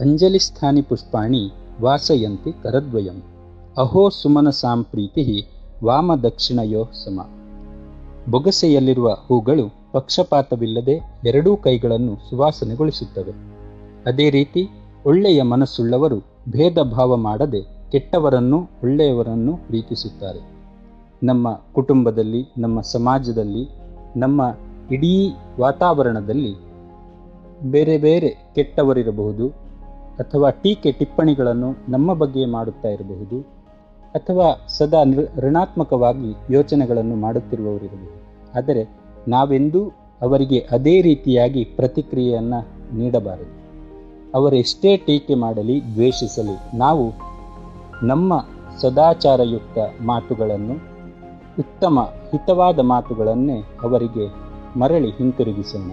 ಅಂಜಲಿಸ್ಥಾನಿ 0.00 0.82
ಪುಷ್ಪಾಣಿ 0.82 1.52
ವಾಸಯಂತಿ 1.80 2.52
ಕರದ್ವಯಂ. 2.62 3.22
ಅಹೋ 3.78 4.08
ಸುಮನಸಾಂ 4.08 4.84
ಪ್ರೀತಿ 4.84 5.46
ವಾಮ 5.84 6.14
ದಕ್ಷಿಣಯೋ 6.14 6.84
ಸಮ. 6.84 7.28
ಬೊಗಸೆಯಲ್ಲಿರುವ 8.30 9.08
ಹೂಗಳು 9.08 9.92
ಪಕ್ಷಪಾತವಿಲ್ಲದೆ 9.92 11.00
ಎರಡೂ 11.26 11.56
ಕೈಗಳನ್ನು 11.56 12.30
ಸುವಾಸನೆಗೊಳಿಸುತ್ತವೆ. 12.30 13.32
ಅದೇ 14.06 14.30
ರೀತಿ 14.30 14.68
ಒಳ್ಳೆಯ 15.06 15.42
ಮನಸ್ಸುಳ್ಳವರು 15.42 16.18
ಭೇದ 16.48 16.78
ಭಾವ 16.78 17.16
ಮಾಡದೆ 17.16 17.90
ಕೆಟ್ಟವರನ್ನು 17.92 18.58
ಒಳ್ಳೆಯವರನ್ನು 18.82 19.56
ಪ್ರೀತಿಸುತ್ತಾರೆ. 19.56 20.40
ನಮ್ಮ 21.22 21.60
ಕುಟುಂಬದಲ್ಲಿ, 21.72 22.46
ನಮ್ಮ 22.58 22.80
ಸಮಾಜದಲ್ಲಿ, 22.80 23.68
ನಮ್ಮ 24.16 24.54
ಇಡೀ 24.90 25.32
ವಾತಾವರಣದಲ್ಲಿ 25.60 26.54
ಬೇರೆ 27.62 27.98
ಬೇರೆ 27.98 28.28
ಕೆಟ್ಟವರಿರಬಹುದು. 28.54 29.66
ಅಥವಾ 30.18 30.50
ಟೀಕೆ 30.50 30.92
ಟಿಪ್ಪಣಿಗಳನ್ನು 30.92 31.92
ನಮ್ಮ 31.92 32.14
ಬಗ್ಗೆ 32.14 32.46
ಮಾಡುತ್ತಾ 32.46 32.88
ಇರಬಹುದು, 32.88 33.40
ಅಥವಾ 34.14 34.66
ಸದಾ 34.68 35.02
ಋಣಾತ್ಮಕವಾಗಿ 35.38 36.54
ಯೋಚನೆಗಳನ್ನು 36.54 37.16
ಮಾಡುತ್ತಿರುವವರಿರಬಹುದು 37.16 38.50
ಆದರೆ 38.58 38.82
ನಾವೆಂದೂ 39.28 39.82
ಅವರಿಗೆ 40.22 40.58
ಅದೇ 40.72 41.00
ರೀತಿಯಾಗಿ 41.00 41.64
ಪ್ರತಿಕ್ರಿಯೆಯನ್ನು 41.64 42.60
ನೀಡಬಾರದು. 42.96 43.54
ಅವರೆಷ್ಟೇ 44.34 44.96
ಟೀಕೆ 44.96 45.34
ಮಾಡಲಿ, 45.34 45.94
ದ್ವೇಷಿಸಲಿ, 45.94 46.78
ನಾವು 46.78 47.04
ನಮ್ಮ 48.06 48.46
ಸದಾಚಾರಯುಕ್ತ 48.80 49.78
ಮಾತುಗಳನ್ನು, 50.02 50.74
ಉತ್ತಮ 51.58 52.12
ಹಿತವಾದ 52.32 52.78
ಮಾತುಗಳನ್ನೇ 52.78 53.60
ಅವರಿಗೆ 53.82 54.26
ಮರಳಿ 54.78 55.10
ಹಿಂತಿರುಗಿಸೋಣ. 55.10 55.90